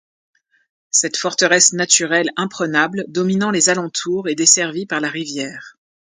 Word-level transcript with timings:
Cette 0.89 1.15
forteresse 1.15 1.73
naturelle 1.73 2.31
imprenable 2.35 3.05
dominant 3.07 3.51
les 3.51 3.69
alentours 3.69 4.27
et 4.29 4.33
desservie 4.33 4.87
par 4.87 4.99
la 4.99 5.09
rivière. 5.09 5.77